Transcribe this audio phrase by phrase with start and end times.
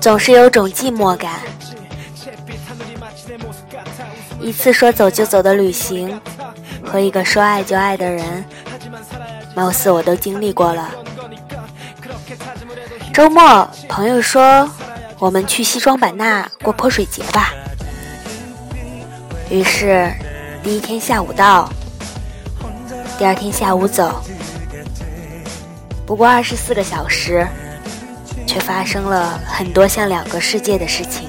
[0.00, 1.32] 总是有种寂寞感。
[4.40, 6.18] 一次说走就走的旅行，
[6.82, 8.44] 和一个说爱就爱的人，
[9.54, 10.90] 貌似我都经历过了。
[13.12, 14.68] 周末，朋友说
[15.18, 17.52] 我们去西双版纳过泼水节吧。
[19.50, 20.12] 于是，
[20.62, 21.68] 第一天下午到，
[23.18, 24.22] 第二天下午走。
[26.06, 27.46] 不过二十四个小时，
[28.46, 31.28] 却发生了很多像两个世界的事情。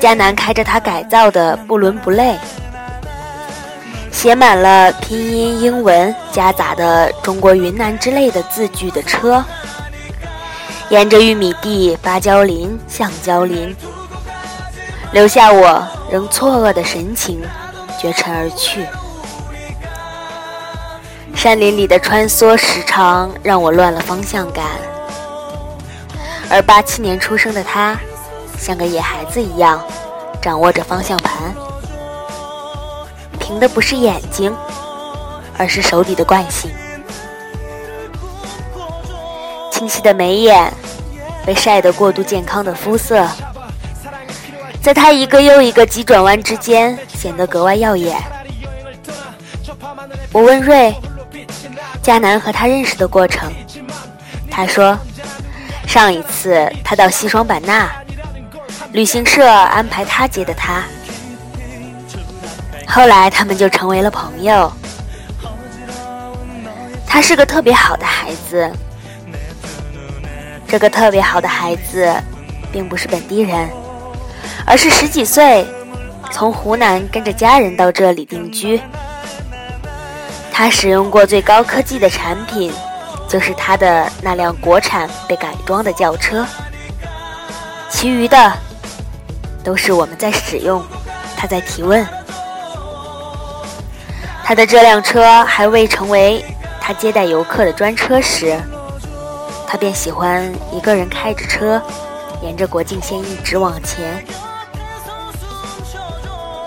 [0.00, 2.38] 迦南开着他改造的不伦不类，
[4.20, 9.42] 写满了拼音英文夹杂的中国云南之类的字句的车，
[10.90, 13.74] 沿着玉米地、芭蕉林、橡胶林，
[15.12, 17.40] 留下我仍错愕的神情，
[17.98, 18.84] 绝尘而去。
[21.34, 24.66] 山林里的穿梭时常让我乱了方向感，
[26.50, 27.98] 而八七年出生的他，
[28.58, 29.82] 像个野孩子一样，
[30.42, 31.34] 掌握着方向盘。
[33.50, 34.56] 凭的不是眼睛，
[35.58, 36.70] 而是手里的惯性。
[39.72, 40.72] 清晰的眉眼，
[41.44, 43.26] 被晒得过度健康的肤色，
[44.80, 48.22] 在他一个又一个急转弯之间显得格外耀眼。
[50.32, 50.94] 我问瑞。
[52.02, 53.52] 迦南和他认识的过程，
[54.50, 54.96] 他说，
[55.88, 57.90] 上一次他到西双版纳，
[58.92, 60.82] 旅行社安排他接的他，
[62.90, 64.70] 后来他们就成为了朋友。
[67.06, 68.70] 他是个特别好的孩子，
[70.66, 72.12] 这个特别好的孩子，
[72.72, 73.68] 并不是本地人，
[74.64, 75.66] 而是十几岁
[76.32, 78.80] 从湖南跟着家人到这里定居。
[80.52, 82.72] 他使用过最高科技的产品，
[83.28, 86.46] 就是他的那辆国产被改装的轿车。
[87.88, 88.52] 其余的
[89.64, 90.82] 都是我们在使用。
[91.36, 92.06] 他在提问。
[94.50, 96.44] 他的这辆车还未成为
[96.80, 98.60] 他接待游客的专车时，
[99.64, 101.80] 他便喜欢一个人开着车，
[102.42, 104.26] 沿着国境线一直往前。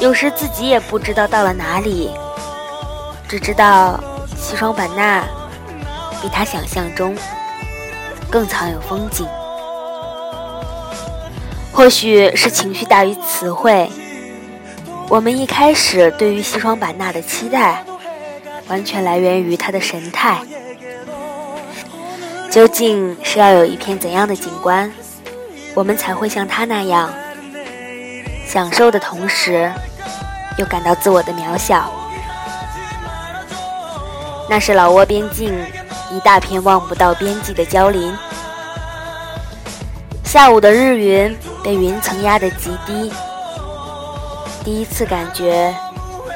[0.00, 2.10] 有时自己也不知道到了哪里。
[3.28, 4.00] 只知道
[4.36, 5.22] 西双版纳
[6.20, 7.16] 比他想象中
[8.28, 9.24] 更藏有风景。
[11.72, 13.88] 或许是情绪大于词汇，
[15.10, 17.82] 我们一开始对于西双版纳的期待，
[18.68, 20.38] 完全来源于它的神态。
[22.50, 24.92] 究竟是要有一片怎样的景观，
[25.74, 27.10] 我们才会像它那样，
[28.46, 29.72] 享受的同时，
[30.58, 31.90] 又感到自我的渺小？
[34.50, 35.54] 那是老挝边境
[36.10, 38.14] 一大片望不到边际的蕉林。
[40.22, 43.10] 下午的日云被云层压得极低，
[44.68, 45.74] 第一次感觉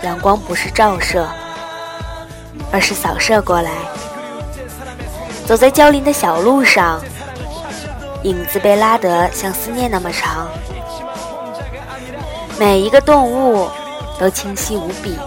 [0.02, 1.28] 阳光不是照射，
[2.72, 3.70] 而是扫射过来。
[5.44, 6.98] 走在蕉林的小路上，
[8.22, 10.48] 影子被拉得像思念那么长，
[12.58, 13.68] 每一个动物
[14.18, 15.18] 都清晰无比，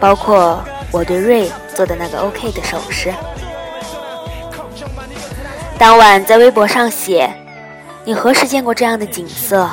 [0.00, 0.58] 包括。
[0.90, 3.12] 我对瑞做的那个 OK 的手势。
[5.78, 7.30] 当晚在微博上写
[8.04, 9.68] ：“你何时见过这样的景色？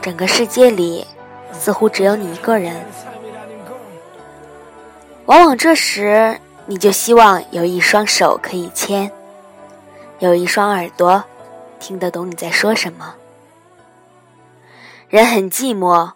[0.00, 1.06] 整个世界里
[1.52, 2.84] 似乎只有你一个人。”
[5.26, 9.10] 往往这时，你就希望有一双手可以牵，
[10.18, 11.24] 有一双耳朵
[11.78, 13.14] 听得懂你在说什么。
[15.08, 16.12] 人很寂寞，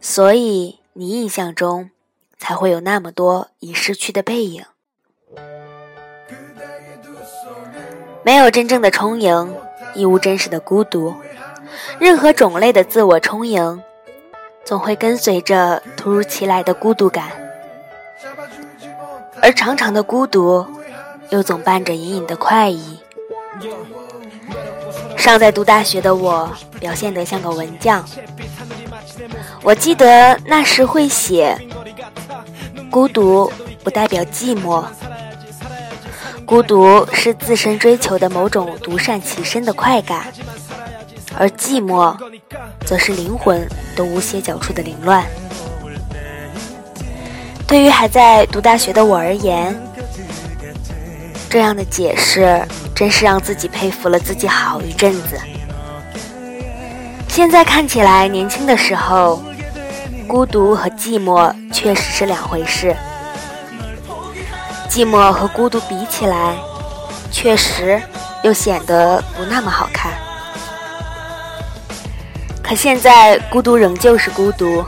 [0.00, 1.90] 所以你印象中。
[2.42, 4.64] 才会有那么多已失去的背影。
[8.24, 9.54] 没有真正的充盈，
[9.94, 11.14] 亦无真实的孤独。
[11.98, 13.82] 任何种类的自我充盈，
[14.64, 17.30] 总会跟随着突如其来的孤独感，
[19.40, 20.66] 而长长的孤独，
[21.30, 22.98] 又总伴着隐隐的快意。
[25.16, 28.04] 尚在读大学的我，表现得像个文将。
[29.62, 31.56] 我记得那时会写。
[32.90, 33.50] 孤独
[33.82, 34.84] 不代表寂寞，
[36.44, 40.26] 孤独是自身追求的某种独善其身的快感，
[41.38, 42.16] 而寂寞，
[42.84, 45.24] 则是灵魂都无歇脚处的凌乱。
[47.66, 49.74] 对于还在读大学的我而言，
[51.48, 52.62] 这样的解释
[52.94, 55.40] 真是让自己佩服了自己好一阵子。
[57.28, 59.42] 现在看起来，年轻的时候，
[60.28, 62.94] 孤独和寂寞确实是两回事。
[64.86, 66.54] 寂寞和孤独比起来，
[67.30, 68.02] 确实
[68.42, 70.12] 又显得不那么好看。
[72.72, 74.82] 可现在，孤独仍旧是孤独，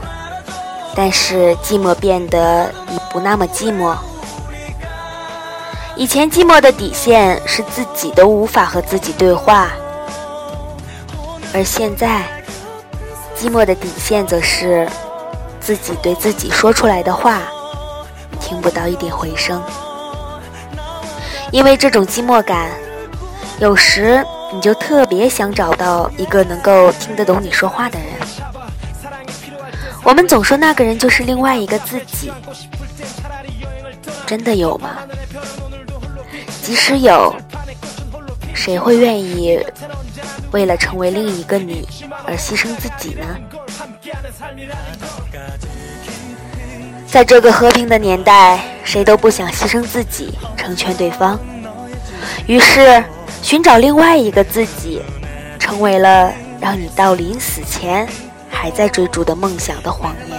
[0.95, 3.95] 但是寂寞变得已不那么寂寞。
[5.95, 9.69] 以前寂寞的底线是自己都无法和自己对话，
[11.53, 12.23] 而现在。
[13.37, 14.89] 寂寞的底线则是
[15.59, 17.41] 自己对自己说出来的话
[18.39, 19.61] 听不到一点回声，
[21.51, 22.67] 因为这种寂寞感，
[23.59, 28.07] 有时你就特别想找到一个能够听得懂你说话的人。
[30.01, 32.31] 我们总说那个人就是另外一个自己，
[34.25, 34.91] 真的有吗？
[36.63, 37.35] 即使有，
[38.53, 39.59] 谁会愿意？
[40.51, 41.85] 为了成为另一个你
[42.25, 43.25] 而牺牲自己呢？
[47.05, 51.37] 在这个和平的年代，谁都不想牺牲自己成全对方，
[52.47, 53.03] 于是
[53.45, 54.99] 寻找另外一个自己
[55.59, 58.07] 成为了让你到临死前
[58.49, 60.35] 还在追逐的梦想的谎言。